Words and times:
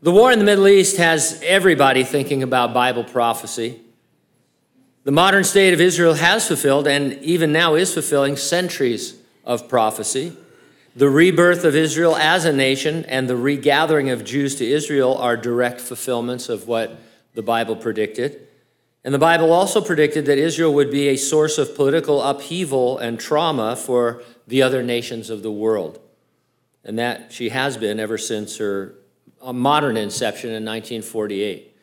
The 0.00 0.12
war 0.12 0.30
in 0.30 0.38
the 0.38 0.44
Middle 0.44 0.68
East 0.68 0.96
has 0.98 1.42
everybody 1.44 2.04
thinking 2.04 2.44
about 2.44 2.72
Bible 2.72 3.02
prophecy. 3.02 3.80
The 5.02 5.10
modern 5.10 5.42
state 5.42 5.74
of 5.74 5.80
Israel 5.80 6.14
has 6.14 6.46
fulfilled, 6.46 6.86
and 6.86 7.14
even 7.14 7.50
now 7.50 7.74
is 7.74 7.92
fulfilling, 7.92 8.36
centuries 8.36 9.16
of 9.44 9.68
prophecy. 9.68 10.36
The 10.94 11.08
rebirth 11.08 11.64
of 11.64 11.74
Israel 11.74 12.14
as 12.14 12.44
a 12.44 12.52
nation 12.52 13.06
and 13.06 13.28
the 13.28 13.36
regathering 13.36 14.08
of 14.08 14.24
Jews 14.24 14.54
to 14.56 14.64
Israel 14.64 15.16
are 15.16 15.36
direct 15.36 15.80
fulfillments 15.80 16.48
of 16.48 16.68
what 16.68 16.96
the 17.34 17.42
Bible 17.42 17.74
predicted. 17.74 18.46
And 19.02 19.12
the 19.12 19.18
Bible 19.18 19.52
also 19.52 19.80
predicted 19.80 20.26
that 20.26 20.38
Israel 20.38 20.74
would 20.74 20.92
be 20.92 21.08
a 21.08 21.16
source 21.16 21.58
of 21.58 21.74
political 21.74 22.22
upheaval 22.22 22.98
and 22.98 23.18
trauma 23.18 23.74
for 23.74 24.22
the 24.46 24.62
other 24.62 24.84
nations 24.84 25.28
of 25.28 25.42
the 25.42 25.50
world. 25.50 25.98
And 26.84 26.96
that 27.00 27.32
she 27.32 27.48
has 27.48 27.76
been 27.76 27.98
ever 27.98 28.16
since 28.16 28.58
her 28.58 28.94
a 29.42 29.52
modern 29.52 29.96
inception 29.96 30.50
in 30.50 30.64
1948. 30.64 31.76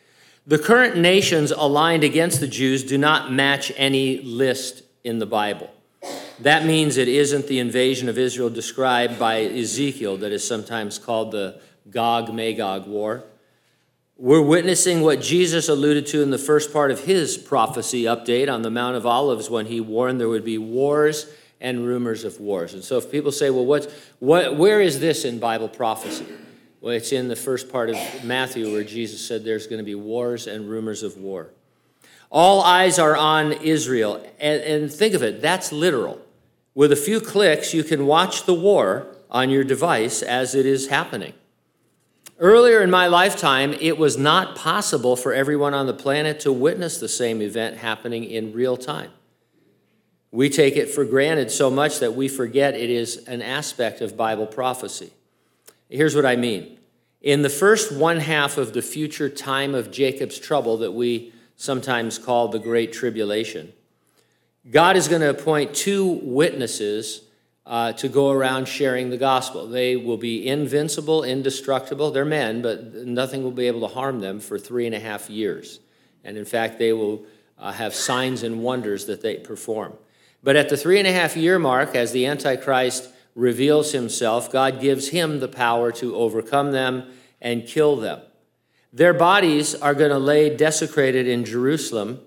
The 0.48 0.60
current 0.60 0.98
nations 0.98 1.52
aligned 1.52 2.04
against 2.04 2.40
the 2.40 2.48
Jews 2.48 2.84
do 2.84 2.98
not 2.98 3.32
match 3.32 3.72
any 3.78 4.22
list 4.22 4.84
in 5.04 5.20
the 5.20 5.26
Bible. 5.26 5.72
That 6.42 6.66
means 6.66 6.98
it 6.98 7.08
isn't 7.08 7.48
the 7.48 7.60
invasion 7.60 8.10
of 8.10 8.18
Israel 8.18 8.50
described 8.50 9.18
by 9.18 9.42
Ezekiel 9.42 10.18
that 10.18 10.32
is 10.32 10.46
sometimes 10.46 11.00
called 11.00 11.32
the 11.32 11.60
Gog 11.90 12.34
Magog 12.34 12.88
War. 12.88 13.24
We're 14.18 14.42
witnessing 14.42 15.02
what 15.02 15.22
Jesus 15.22 15.68
alluded 15.68 16.08
to 16.08 16.22
in 16.22 16.30
the 16.30 16.38
first 16.38 16.72
part 16.72 16.92
of 16.92 17.02
his 17.02 17.38
prophecy 17.38 18.04
update 18.04 18.52
on 18.52 18.62
the 18.62 18.70
Mount 18.70 18.96
of 18.96 19.06
Olives 19.06 19.50
when 19.50 19.66
he 19.66 19.82
warned 19.82 20.20
there 20.20 20.30
would 20.30 20.46
be 20.46 20.58
wars 20.58 21.28
and 21.60 21.86
rumors 21.86 22.24
of 22.24 22.40
wars. 22.40 22.74
And 22.74 22.84
so 22.84 22.98
if 22.98 23.12
people 23.12 23.32
say, 23.32 23.50
well, 23.50 23.66
what, 23.66 23.92
what, 24.20 24.56
where 24.56 24.80
is 24.80 25.00
this 25.00 25.26
in 25.26 25.40
Bible 25.40 25.68
prophecy? 25.68 26.26
Well, 26.86 26.94
it's 26.94 27.12
in 27.12 27.30
the 27.30 27.36
first 27.36 27.72
part 27.72 27.90
of 27.90 27.98
Matthew 28.24 28.72
where 28.72 28.84
Jesus 28.84 29.28
said 29.28 29.44
there's 29.44 29.66
going 29.66 29.80
to 29.80 29.84
be 29.84 29.96
wars 29.96 30.46
and 30.46 30.70
rumors 30.70 31.02
of 31.02 31.18
war. 31.18 31.50
All 32.30 32.62
eyes 32.62 33.00
are 33.00 33.18
on 33.18 33.54
Israel. 33.54 34.24
And, 34.40 34.62
and 34.62 34.94
think 34.94 35.16
of 35.16 35.24
it, 35.24 35.42
that's 35.42 35.72
literal. 35.72 36.22
With 36.76 36.92
a 36.92 36.96
few 36.96 37.20
clicks, 37.20 37.74
you 37.74 37.84
can 37.84 38.06
watch 38.06 38.44
the 38.44 38.54
war 38.54 39.08
on 39.32 39.50
your 39.50 39.64
device 39.64 40.22
as 40.22 40.54
it 40.54 40.68
is 40.68 40.90
happening. 40.90 41.34
Earlier 42.38 42.84
in 42.84 42.92
my 42.92 43.08
lifetime, 43.08 43.74
it 43.82 43.98
was 43.98 44.16
not 44.16 44.56
possible 44.56 45.16
for 45.16 45.34
everyone 45.34 45.74
on 45.74 45.88
the 45.88 45.94
planet 45.96 46.40
to 46.42 46.54
witness 46.54 47.00
the 47.00 47.10
same 47.10 47.42
event 47.42 47.78
happening 47.78 48.26
in 48.26 48.54
real 48.54 48.78
time. 48.78 49.10
We 50.30 50.52
take 50.52 50.76
it 50.76 50.92
for 50.92 51.04
granted 51.04 51.50
so 51.50 51.72
much 51.72 51.98
that 51.98 52.14
we 52.14 52.28
forget 52.28 52.76
it 52.76 52.92
is 52.92 53.26
an 53.26 53.42
aspect 53.42 54.02
of 54.02 54.16
Bible 54.16 54.46
prophecy. 54.46 55.14
Here's 55.90 56.16
what 56.16 56.26
I 56.26 56.36
mean. 56.36 56.78
In 57.22 57.42
the 57.42 57.50
first 57.50 57.92
one 57.92 58.18
half 58.18 58.58
of 58.58 58.74
the 58.74 58.82
future 58.82 59.30
time 59.30 59.74
of 59.74 59.92
Jacob's 59.92 60.40
trouble 60.40 60.78
that 60.78 60.92
we 60.92 61.34
sometimes 61.56 62.18
call 62.18 62.48
the 62.48 62.60
Great 62.60 62.94
Tribulation, 62.94 63.74
God 64.70 64.96
is 64.98 65.08
going 65.08 65.22
to 65.22 65.30
appoint 65.30 65.74
two 65.74 66.20
witnesses 66.24 67.22
uh, 67.66 67.94
to 67.94 68.08
go 68.08 68.30
around 68.30 68.68
sharing 68.68 69.10
the 69.10 69.18
gospel. 69.18 69.68
They 69.68 69.96
will 69.96 70.18
be 70.18 70.48
invincible, 70.48 71.24
indestructible. 71.24 72.12
They're 72.12 72.26
men, 72.26 72.62
but 72.62 72.94
nothing 72.94 73.44
will 73.44 73.52
be 73.52 73.68
able 73.68 73.82
to 73.82 73.94
harm 73.94 74.20
them 74.20 74.40
for 74.40 74.60
three 74.60 74.86
and 74.86 74.94
a 74.94 75.00
half 75.00 75.30
years. 75.30 75.80
And 76.24 76.38
in 76.38 76.46
fact, 76.46 76.78
they 76.78 76.94
will 76.94 77.26
uh, 77.58 77.72
have 77.72 77.96
signs 77.96 78.44
and 78.44 78.62
wonders 78.62 79.06
that 79.06 79.22
they 79.22 79.38
perform. 79.38 79.94
But 80.44 80.56
at 80.56 80.70
the 80.70 80.78
three 80.78 81.00
and 81.00 81.08
a 81.08 81.12
half 81.12 81.36
year 81.36 81.58
mark, 81.58 81.96
as 81.96 82.12
the 82.12 82.28
Antichrist 82.28 83.10
reveals 83.36 83.92
himself, 83.92 84.52
God 84.52 84.80
gives 84.80 85.10
him 85.10 85.40
the 85.40 85.48
power 85.48 85.92
to 85.94 86.16
overcome 86.16 86.72
them 86.72 87.12
and 87.42 87.68
kill 87.68 87.98
them. 87.98 88.22
Their 88.94 89.14
bodies 89.14 89.76
are 89.76 89.94
going 89.94 90.12
to 90.12 90.18
lay 90.18 90.56
desecrated 90.56 91.28
in 91.28 91.44
Jerusalem, 91.44 92.22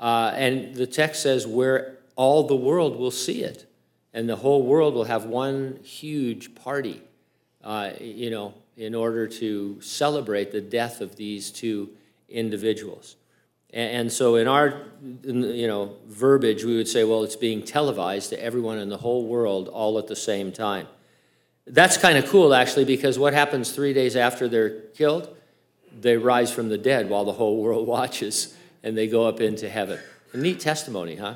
uh, 0.00 0.32
and 0.34 0.74
the 0.74 0.86
text 0.86 1.22
says 1.22 1.46
where 1.46 1.98
all 2.16 2.46
the 2.46 2.56
world 2.56 2.96
will 2.96 3.10
see 3.10 3.42
it, 3.42 3.70
and 4.14 4.26
the 4.28 4.36
whole 4.36 4.62
world 4.62 4.94
will 4.94 5.04
have 5.04 5.26
one 5.26 5.78
huge 5.82 6.54
party, 6.54 7.02
uh, 7.62 7.90
you 8.00 8.30
know, 8.30 8.54
in 8.76 8.94
order 8.94 9.26
to 9.26 9.80
celebrate 9.82 10.50
the 10.50 10.60
death 10.62 11.00
of 11.02 11.16
these 11.16 11.50
two 11.50 11.90
individuals. 12.28 13.16
And 13.74 14.12
so, 14.12 14.36
in 14.36 14.46
our 14.46 14.82
you 15.24 15.66
know 15.66 15.96
verbiage, 16.06 16.62
we 16.62 16.76
would 16.76 16.86
say, 16.86 17.02
well, 17.02 17.24
it's 17.24 17.34
being 17.34 17.60
televised 17.64 18.30
to 18.30 18.40
everyone 18.40 18.78
in 18.78 18.88
the 18.88 18.96
whole 18.96 19.26
world 19.26 19.66
all 19.66 19.98
at 19.98 20.06
the 20.06 20.14
same 20.14 20.52
time. 20.52 20.86
That's 21.66 21.96
kind 21.96 22.16
of 22.16 22.26
cool, 22.28 22.54
actually, 22.54 22.84
because 22.84 23.18
what 23.18 23.34
happens 23.34 23.72
three 23.72 23.92
days 23.92 24.14
after 24.14 24.46
they're 24.46 24.70
killed? 24.70 25.36
They 26.00 26.16
rise 26.16 26.52
from 26.52 26.68
the 26.68 26.78
dead 26.78 27.10
while 27.10 27.24
the 27.24 27.32
whole 27.32 27.60
world 27.60 27.88
watches, 27.88 28.56
and 28.84 28.96
they 28.96 29.08
go 29.08 29.26
up 29.26 29.40
into 29.40 29.68
heaven. 29.68 29.98
A 30.32 30.36
neat 30.36 30.60
testimony, 30.60 31.16
huh? 31.16 31.34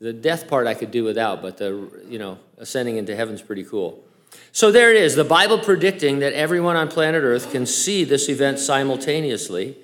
The 0.00 0.14
death 0.14 0.48
part 0.48 0.66
I 0.66 0.72
could 0.72 0.90
do 0.90 1.04
without, 1.04 1.42
but 1.42 1.58
the 1.58 1.90
you 2.08 2.18
know 2.18 2.38
ascending 2.56 2.96
into 2.96 3.14
heaven's 3.14 3.42
pretty 3.42 3.64
cool. 3.64 4.02
So 4.50 4.72
there 4.72 4.90
it 4.90 4.96
is, 4.96 5.14
the 5.14 5.24
Bible 5.24 5.58
predicting 5.58 6.20
that 6.20 6.32
everyone 6.32 6.76
on 6.76 6.88
planet 6.88 7.22
Earth 7.22 7.52
can 7.52 7.66
see 7.66 8.04
this 8.04 8.30
event 8.30 8.58
simultaneously 8.58 9.76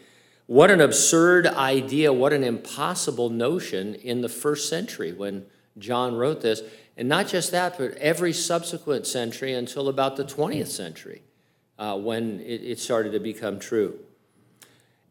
what 0.46 0.70
an 0.70 0.80
absurd 0.80 1.46
idea, 1.46 2.12
what 2.12 2.32
an 2.32 2.44
impossible 2.44 3.30
notion 3.30 3.94
in 3.96 4.20
the 4.20 4.28
first 4.28 4.68
century 4.68 5.12
when 5.12 5.46
John 5.78 6.14
wrote 6.14 6.40
this. 6.40 6.62
And 6.96 7.08
not 7.08 7.28
just 7.28 7.50
that, 7.50 7.76
but 7.76 7.96
every 7.96 8.32
subsequent 8.32 9.06
century 9.06 9.52
until 9.52 9.88
about 9.88 10.16
the 10.16 10.24
20th 10.24 10.68
century 10.68 11.22
uh, 11.78 11.96
when 11.98 12.40
it, 12.40 12.62
it 12.62 12.78
started 12.78 13.12
to 13.12 13.20
become 13.20 13.58
true. 13.58 13.98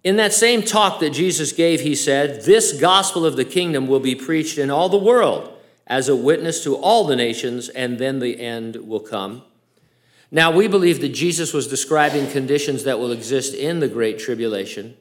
In 0.04 0.18
that 0.18 0.34
same 0.34 0.62
talk 0.62 1.00
that 1.00 1.12
Jesus 1.12 1.52
gave, 1.52 1.82
he 1.82 1.96
said, 1.96 2.44
This 2.46 2.80
gospel 2.80 3.26
of 3.26 3.36
the 3.36 3.46
kingdom 3.46 3.88
will 3.88 4.00
be 4.00 4.16
preached 4.16 4.58
in 4.58 4.70
all 4.70 4.88
the 4.88 4.98
world 4.98 5.52
as 5.88 6.10
a 6.10 6.16
witness 6.16 6.64
to 6.64 6.76
all 6.76 7.06
the 7.06 7.16
nations, 7.16 7.70
and 7.70 8.00
then 8.00 8.20
the 8.20 8.40
end 8.40 8.76
will 8.88 9.00
come. 9.00 9.44
Now, 10.32 10.52
we 10.52 10.68
believe 10.68 11.02
that 11.02 11.10
Jesus 11.10 11.54
was 11.54 11.68
describing 11.68 12.30
conditions 12.30 12.84
that 12.84 13.00
will 13.00 13.12
exist 13.12 13.54
in 13.54 13.80
the 13.80 13.88
Great 13.88 14.18
Tribulation. 14.18 14.96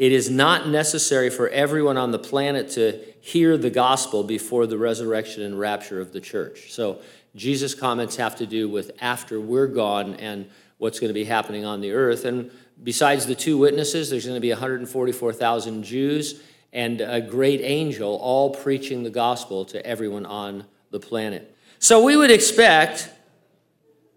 It 0.00 0.12
is 0.12 0.30
not 0.30 0.66
necessary 0.66 1.28
for 1.28 1.50
everyone 1.50 1.98
on 1.98 2.10
the 2.10 2.18
planet 2.18 2.70
to 2.70 3.04
hear 3.20 3.58
the 3.58 3.68
gospel 3.68 4.24
before 4.24 4.66
the 4.66 4.78
resurrection 4.78 5.42
and 5.42 5.60
rapture 5.60 6.00
of 6.00 6.14
the 6.14 6.22
church. 6.22 6.72
So 6.72 7.02
Jesus' 7.36 7.74
comments 7.74 8.16
have 8.16 8.34
to 8.36 8.46
do 8.46 8.66
with 8.66 8.92
after 9.02 9.38
we're 9.38 9.66
gone 9.66 10.14
and 10.14 10.48
what's 10.78 11.00
going 11.00 11.10
to 11.10 11.14
be 11.14 11.24
happening 11.24 11.66
on 11.66 11.82
the 11.82 11.92
earth. 11.92 12.24
And 12.24 12.50
besides 12.82 13.26
the 13.26 13.34
two 13.34 13.58
witnesses, 13.58 14.08
there's 14.08 14.24
going 14.24 14.38
to 14.38 14.40
be 14.40 14.48
144,000 14.48 15.82
Jews 15.82 16.40
and 16.72 17.02
a 17.02 17.20
great 17.20 17.60
angel 17.60 18.16
all 18.22 18.54
preaching 18.54 19.02
the 19.02 19.10
gospel 19.10 19.66
to 19.66 19.84
everyone 19.84 20.24
on 20.24 20.64
the 20.92 20.98
planet. 20.98 21.54
So 21.78 22.02
we 22.02 22.16
would 22.16 22.30
expect 22.30 23.10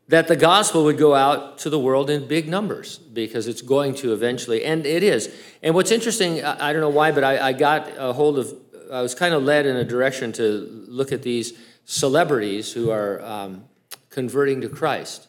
that 0.08 0.28
the 0.28 0.36
gospel 0.36 0.84
would 0.84 0.98
go 0.98 1.16
out 1.16 1.58
to 1.60 1.70
the 1.70 1.80
world 1.80 2.10
in 2.10 2.28
big 2.28 2.48
numbers 2.48 2.98
because 2.98 3.48
it's 3.48 3.62
going 3.62 3.96
to 3.96 4.14
eventually, 4.14 4.66
and 4.66 4.86
it 4.86 5.02
is. 5.02 5.34
And 5.62 5.74
what's 5.74 5.92
interesting, 5.92 6.44
I, 6.44 6.74
don't 6.74 6.82
know 6.82 6.90
why, 6.90 7.12
but 7.12 7.24
I, 7.24 7.50
I 7.50 7.54
got 7.54 7.90
a 7.98 8.12
hold 8.12 8.38
of, 8.38 8.54
I 8.92 9.02
was 9.02 9.16
kind 9.16 9.34
of 9.34 9.44
led 9.44 9.66
in 9.66 9.76
a 9.76 9.84
direction 9.86 10.34
to 10.34 10.86
look 10.88 11.12
at 11.12 11.24
these 11.24 11.54
celebrities 11.86 12.74
who 12.74 12.92
are 12.92 13.22
um, 13.24 13.64
converting 14.10 14.62
to 14.62 14.70
Christ. 14.70 15.28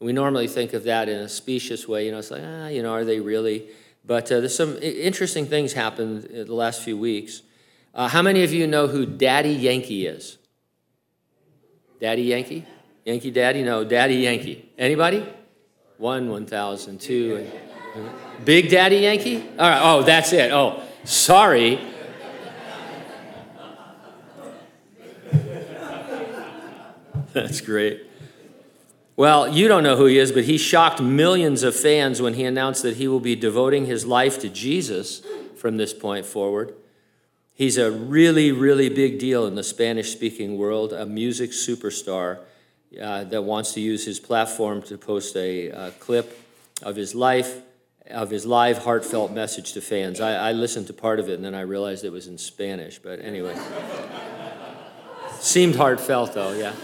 We 0.00 0.12
normally 0.12 0.48
think 0.48 0.72
of 0.72 0.84
that 0.84 1.08
in 1.08 1.18
a 1.18 1.28
specious 1.28 1.86
way, 1.86 2.06
you 2.06 2.12
know, 2.12 2.18
it's 2.18 2.30
like, 2.30 2.42
ah, 2.44 2.68
you 2.68 2.82
know, 2.82 2.92
are 2.92 3.04
they 3.04 3.20
really? 3.20 3.68
But 4.04 4.24
uh, 4.32 4.40
there's 4.40 4.56
some 4.56 4.76
interesting 4.78 5.46
things 5.46 5.72
happened 5.72 6.24
in 6.26 6.46
the 6.46 6.54
last 6.54 6.82
few 6.82 6.98
weeks. 6.98 7.42
Uh, 7.94 8.08
how 8.08 8.22
many 8.22 8.42
of 8.42 8.52
you 8.52 8.66
know 8.66 8.86
who 8.86 9.06
Daddy 9.06 9.52
Yankee 9.52 10.06
is? 10.06 10.38
Daddy 12.00 12.22
Yankee? 12.22 12.66
Yankee 13.04 13.30
Daddy? 13.30 13.62
No, 13.62 13.84
Daddy 13.84 14.16
Yankee. 14.16 14.70
Anybody? 14.78 15.26
One, 15.98 16.30
1,000, 16.30 17.00
two. 17.00 17.46
Big 18.44 18.68
Daddy 18.70 18.96
Yankee? 18.98 19.46
All 19.58 19.68
right, 19.68 19.80
oh, 19.82 20.02
that's 20.02 20.32
it. 20.32 20.50
Oh, 20.50 20.82
sorry. 21.04 21.78
That's 27.32 27.60
great. 27.60 28.06
Well, 29.16 29.48
you 29.48 29.66
don't 29.66 29.82
know 29.82 29.96
who 29.96 30.06
he 30.06 30.18
is, 30.18 30.30
but 30.30 30.44
he 30.44 30.56
shocked 30.56 31.00
millions 31.02 31.64
of 31.64 31.74
fans 31.74 32.22
when 32.22 32.34
he 32.34 32.44
announced 32.44 32.84
that 32.84 32.96
he 32.96 33.08
will 33.08 33.18
be 33.18 33.34
devoting 33.34 33.86
his 33.86 34.06
life 34.06 34.40
to 34.40 34.48
Jesus 34.48 35.20
from 35.56 35.76
this 35.76 35.92
point 35.92 36.26
forward. 36.26 36.74
He's 37.52 37.76
a 37.76 37.90
really, 37.90 38.52
really 38.52 38.88
big 38.88 39.18
deal 39.18 39.46
in 39.46 39.56
the 39.56 39.64
Spanish 39.64 40.12
speaking 40.12 40.58
world, 40.58 40.92
a 40.92 41.06
music 41.06 41.50
superstar 41.50 42.38
uh, 43.00 43.24
that 43.24 43.42
wants 43.42 43.72
to 43.74 43.80
use 43.80 44.04
his 44.04 44.20
platform 44.20 44.82
to 44.82 44.98
post 44.98 45.36
a 45.36 45.70
uh, 45.70 45.90
clip 46.00 46.38
of 46.82 46.96
his 46.96 47.14
life, 47.14 47.62
of 48.10 48.30
his 48.30 48.44
live 48.46 48.78
heartfelt 48.78 49.32
message 49.32 49.72
to 49.72 49.80
fans. 49.80 50.20
I, 50.20 50.50
I, 50.50 50.52
listened 50.52 50.86
to 50.88 50.92
part 50.92 51.18
of 51.20 51.28
it 51.28 51.34
and 51.34 51.44
then 51.44 51.54
I 51.54 51.62
realized 51.62 52.04
it 52.04 52.10
was 52.10 52.26
in 52.26 52.38
Spanish, 52.38 52.98
but 52.98 53.20
anyway. 53.20 53.56
Seemed 55.40 55.76
heartfelt 55.76 56.34
though, 56.34 56.52
yeah. 56.52 56.74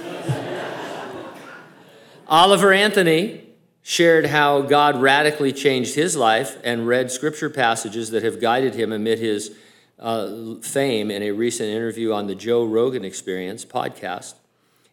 Oliver 2.28 2.72
Anthony 2.72 3.46
shared 3.82 4.26
how 4.26 4.62
God 4.62 5.00
radically 5.00 5.52
changed 5.52 5.94
his 5.94 6.16
life 6.16 6.58
and 6.62 6.86
read 6.86 7.10
scripture 7.10 7.50
passages 7.50 8.10
that 8.10 8.22
have 8.22 8.40
guided 8.40 8.74
him 8.74 8.92
amid 8.92 9.18
his 9.18 9.56
uh, 9.98 10.54
fame 10.62 11.10
in 11.10 11.22
a 11.22 11.30
recent 11.32 11.68
interview 11.68 12.12
on 12.12 12.26
the 12.26 12.34
Joe 12.34 12.64
Rogan 12.64 13.04
Experience 13.04 13.64
podcast. 13.64 14.34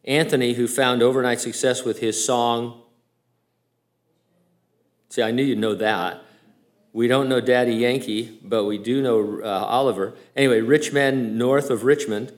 Anthony, 0.08 0.54
who 0.54 0.68
found 0.68 1.04
overnight 1.04 1.42
success 1.42 1.84
with 1.84 2.00
his 2.00 2.24
song, 2.24 2.82
see, 5.10 5.22
I 5.22 5.32
knew 5.32 5.44
you'd 5.44 5.60
know 5.60 5.76
that. 5.76 6.24
We 6.94 7.08
don't 7.08 7.30
know 7.30 7.42
Daddy 7.42 7.74
Yankee, 7.74 8.40
but 8.42 8.66
we 8.66 8.78
do 8.78 9.02
know 9.02 9.42
uh, 9.44 9.66
Oliver. 9.66 10.16
Anyway, 10.36 10.62
rich 10.62 10.94
men 10.94 11.38
north 11.38 11.70
of 11.70 11.84
Richmond 11.84 12.32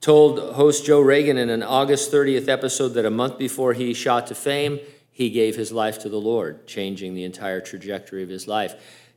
told 0.00 0.54
host 0.54 0.84
Joe 0.84 1.00
Rogan 1.00 1.38
in 1.38 1.50
an 1.50 1.62
August 1.62 2.10
30th 2.10 2.48
episode 2.48 2.88
that 2.90 3.04
a 3.04 3.10
month 3.10 3.38
before 3.38 3.74
he 3.74 3.94
shot 3.94 4.26
to 4.26 4.34
fame, 4.34 4.80
he 5.12 5.30
gave 5.30 5.54
his 5.54 5.70
life 5.70 5.98
to 6.00 6.08
the 6.08 6.18
Lord, 6.18 6.66
changing 6.66 7.14
the 7.14 7.22
entire 7.22 7.60
trajectory 7.60 8.22
of 8.22 8.28
his 8.28 8.48
life. 8.48 8.74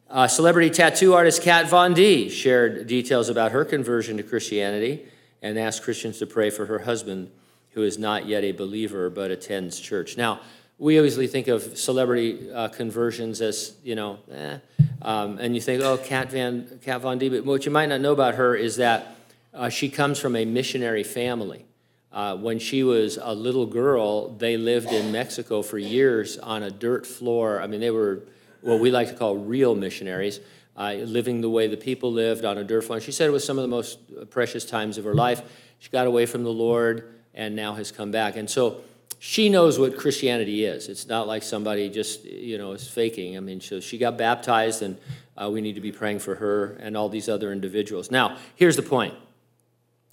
Uh, 0.10 0.28
celebrity 0.28 0.70
tattoo 0.70 1.14
artist 1.14 1.42
Kat 1.42 1.68
Von 1.68 1.94
D 1.94 2.30
shared 2.30 2.86
details 2.86 3.30
about 3.30 3.54
her 3.54 3.66
conversion 3.66 4.18
to 4.18 4.24
Christianity 4.24 5.06
and 5.42 5.58
asked 5.58 5.82
Christians 5.82 6.20
to 6.20 6.28
pray 6.28 6.52
for 6.52 6.68
her 6.68 6.80
husband, 6.80 7.32
who 7.76 7.84
is 7.84 8.00
not 8.00 8.26
yet 8.26 8.44
a 8.44 8.54
believer 8.54 9.10
but 9.10 9.30
attends 9.30 9.80
church. 9.80 10.18
Now, 10.18 10.40
we 10.78 10.96
usually 10.96 11.28
think 11.28 11.48
of 11.48 11.78
celebrity 11.78 12.52
uh, 12.52 12.70
conversions 12.70 13.42
as, 13.42 13.76
you 13.84 13.96
know, 13.96 14.20
eh, 14.32 14.58
um, 15.02 15.38
and 15.38 15.56
you 15.56 15.62
think, 15.62 15.82
oh, 15.84 15.98
Kat, 15.98 16.32
Van, 16.32 16.80
Kat 16.84 17.02
Von 17.02 17.18
D. 17.18 17.30
But 17.30 17.46
what 17.46 17.66
you 17.66 17.72
might 17.72 17.88
not 17.88 18.02
know 18.02 18.12
about 18.12 18.36
her 18.36 18.56
is 18.56 18.78
that 18.78 19.16
uh, 19.54 19.70
she 19.70 19.90
comes 19.90 20.20
from 20.20 20.36
a 20.36 20.44
missionary 20.44 21.04
family. 21.04 21.66
Uh, 22.12 22.36
when 22.36 22.60
she 22.60 22.82
was 22.84 23.18
a 23.22 23.34
little 23.34 23.66
girl, 23.66 24.30
they 24.30 24.58
lived 24.58 24.92
in 24.92 25.12
Mexico 25.12 25.62
for 25.62 25.78
years 25.78 26.38
on 26.38 26.64
a 26.64 26.72
dirt 26.72 27.06
floor. 27.06 27.62
I 27.62 27.68
mean, 27.68 27.82
they 27.82 27.92
were 27.92 28.24
what 28.62 28.80
we 28.80 28.90
like 28.90 29.10
to 29.10 29.16
call 29.16 29.36
real 29.38 29.76
missionaries, 29.76 30.40
uh, 30.78 30.94
living 30.94 31.42
the 31.42 31.50
way 31.50 31.68
the 31.68 31.78
people 31.78 32.12
lived 32.12 32.46
on 32.46 32.58
a 32.58 32.64
dirt 32.64 32.86
floor. 32.86 32.98
And 32.98 33.04
she 33.04 33.12
said 33.12 33.28
it 33.28 33.34
was 33.34 33.46
some 33.46 33.58
of 33.58 33.64
the 33.64 33.70
most 33.70 34.30
precious 34.30 34.66
times 34.66 34.98
of 34.98 35.04
her 35.04 35.14
life. 35.14 35.42
She 35.80 35.90
got 35.90 36.08
away 36.08 36.26
from 36.26 36.44
the 36.44 36.54
Lord 36.54 37.16
and 37.36 37.56
now 37.56 37.76
has 37.76 37.92
come 37.92 38.10
back. 38.10 38.36
And 38.38 38.50
so 38.50 38.82
she 39.20 39.50
knows 39.50 39.78
what 39.78 39.98
Christianity 39.98 40.66
is. 40.66 40.88
It's 40.88 41.08
not 41.08 41.28
like 41.28 41.44
somebody 41.44 41.90
just, 41.90 42.24
you 42.26 42.58
know, 42.58 42.72
is 42.72 42.88
faking. 42.88 43.38
I 43.38 43.40
mean, 43.40 43.62
so 43.62 43.80
she 43.80 43.98
got 43.98 44.18
baptized, 44.18 44.82
and 44.82 44.98
uh, 45.38 45.50
we 45.52 45.62
need 45.62 45.76
to 45.76 45.82
be 45.82 45.92
praying 45.92 46.20
for 46.20 46.36
her 46.36 46.78
and 46.80 46.96
all 46.96 47.10
these 47.10 47.30
other 47.30 47.52
individuals. 47.52 48.10
Now, 48.10 48.38
here's 48.56 48.76
the 48.76 48.84
point 48.84 49.14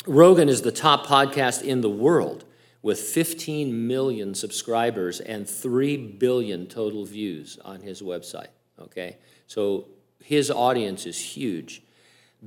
Rogan 0.06 0.48
is 0.48 0.62
the 0.62 0.72
top 0.72 1.06
podcast 1.06 1.62
in 1.62 1.80
the 1.80 1.90
world 1.90 2.44
with 2.82 2.98
15 2.98 3.86
million 3.86 4.34
subscribers 4.34 5.20
and 5.20 5.48
3 5.48 5.96
billion 5.96 6.66
total 6.66 7.04
views 7.04 7.58
on 7.64 7.80
his 7.80 8.02
website. 8.02 8.48
Okay? 8.80 9.18
So 9.46 9.86
his 10.24 10.50
audience 10.50 11.06
is 11.06 11.18
huge. 11.18 11.82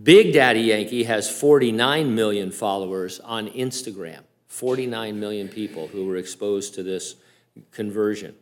Big 0.04 0.34
Daddy 0.34 0.62
Yankee 0.62 1.04
has 1.04 1.30
49 1.30 2.14
million 2.14 2.52
followers 2.52 3.22
on 3.22 3.48
Instagram. 3.48 4.25
49 4.48 5.20
million 5.20 5.48
people 5.48 5.88
who 5.88 6.06
were 6.06 6.16
exposed 6.16 6.74
to 6.76 6.84
this 6.84 7.16
conversion. 7.72 8.36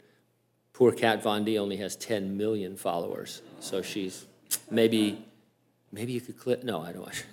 Poor 0.74 0.92
Kat 0.92 1.22
Von 1.22 1.44
D 1.44 1.58
only 1.58 1.78
has 1.78 1.96
10 1.96 2.36
million 2.36 2.76
followers. 2.76 3.42
So 3.60 3.82
she's 3.82 4.26
maybe, 4.70 5.24
maybe 5.92 6.14
you 6.14 6.22
could 6.22 6.38
click. 6.38 6.64
No, 6.64 6.82
I 6.82 6.92
don't. 6.92 7.02
Want 7.04 7.26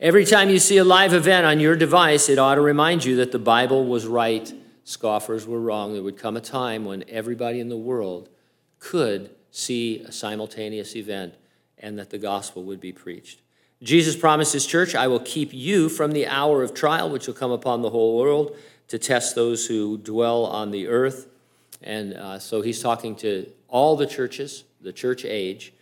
every 0.00 0.24
time 0.24 0.50
you 0.50 0.58
see 0.58 0.78
a 0.78 0.84
live 0.84 1.14
event 1.14 1.46
on 1.46 1.60
your 1.60 1.76
device, 1.76 2.28
it 2.28 2.38
ought 2.38 2.56
to 2.56 2.60
remind 2.60 3.04
you 3.04 3.16
that 3.16 3.32
the 3.32 3.38
Bible 3.38 3.86
was 3.86 4.06
right, 4.06 4.52
scoffers 4.84 5.46
were 5.46 5.60
wrong. 5.60 5.92
There 5.92 6.02
would 6.02 6.18
come 6.18 6.36
a 6.36 6.40
time 6.40 6.84
when 6.84 7.04
everybody 7.08 7.60
in 7.60 7.68
the 7.68 7.76
world 7.76 8.28
could 8.78 9.30
see 9.50 10.00
a 10.00 10.12
simultaneous 10.12 10.96
event 10.96 11.34
and 11.78 11.98
that 11.98 12.10
the 12.10 12.18
gospel 12.18 12.64
would 12.64 12.80
be 12.80 12.92
preached. 12.92 13.40
Jesus 13.84 14.16
promised 14.16 14.54
his 14.54 14.66
church, 14.66 14.94
I 14.94 15.08
will 15.08 15.20
keep 15.20 15.52
you 15.52 15.90
from 15.90 16.12
the 16.12 16.26
hour 16.26 16.62
of 16.62 16.72
trial 16.72 17.10
which 17.10 17.26
will 17.26 17.34
come 17.34 17.50
upon 17.50 17.82
the 17.82 17.90
whole 17.90 18.18
world 18.18 18.56
to 18.88 18.98
test 18.98 19.34
those 19.34 19.66
who 19.66 19.98
dwell 19.98 20.46
on 20.46 20.70
the 20.70 20.88
earth. 20.88 21.28
And 21.82 22.14
uh, 22.14 22.38
so 22.38 22.62
he's 22.62 22.80
talking 22.80 23.14
to 23.16 23.46
all 23.68 23.94
the 23.94 24.06
churches, 24.06 24.64
the 24.80 24.92
church 24.92 25.26
age, 25.26 25.74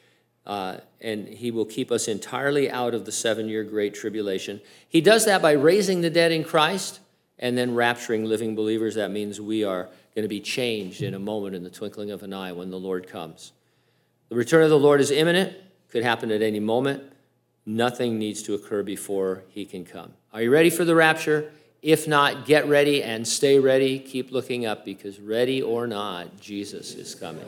uh, 0.47 0.79
and 1.01 1.29
he 1.29 1.53
will 1.53 1.65
keep 1.65 1.93
us 1.93 2.09
entirely 2.09 2.69
out 2.69 2.93
of 2.93 3.05
the 3.05 3.13
seven 3.13 3.49
year 3.49 3.63
great 3.63 3.95
tribulation. 3.95 4.61
He 4.89 5.01
does 5.01 5.25
that 5.27 5.41
by 5.41 5.53
raising 5.53 6.01
the 6.01 6.11
dead 6.11 6.33
in 6.33 6.43
Christ 6.43 6.99
and 7.39 7.57
then 7.57 7.77
rapturing 7.77 8.27
living 8.27 8.57
believers. 8.57 8.97
That 8.97 9.13
means 9.13 9.41
we 9.41 9.63
are 9.63 9.89
going 10.17 10.25
to 10.25 10.29
be 10.29 10.41
changed 10.41 11.03
in 11.03 11.15
a 11.15 11.21
moment, 11.21 11.55
in 11.55 11.63
the 11.63 11.71
twinkling 11.71 12.11
of 12.11 12.25
an 12.25 12.33
eye, 12.33 12.51
when 12.51 12.71
the 12.71 12.79
Lord 12.79 13.07
comes. 13.07 13.53
The 14.29 14.35
return 14.35 14.65
of 14.65 14.71
the 14.71 14.79
Lord 14.79 15.01
is 15.01 15.13
imminent, 15.13 15.57
could 15.91 16.03
happen 16.03 16.33
at 16.33 16.43
any 16.43 16.59
moment. 16.59 17.12
Nothing 17.65 18.19
needs 18.19 18.43
to 18.45 18.55
occur 18.55 18.83
before 18.83 19.45
he 19.49 19.65
can 19.65 19.85
come. 19.85 20.13
Are 20.33 20.43
you 20.43 20.51
ready 20.51 20.71
for 20.71 20.85
the 20.85 20.95
rapture? 20.95 21.53
If 21.81 22.07
not, 22.07 22.47
get 22.47 22.67
ready 22.69 23.03
and 23.03 23.27
stay 23.27 23.59
ready. 23.59 23.99
Keep 23.99 24.31
looking 24.33 24.67
up 24.67 24.85
because, 24.85 25.21
ready 25.21 25.63
or 25.63 25.87
not, 25.87 26.41
Jesus 26.41 26.95
is 26.95 27.15
coming. 27.15 27.45